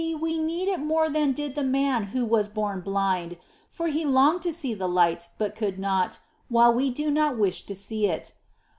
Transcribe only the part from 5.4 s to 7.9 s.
could not, while we do not wish to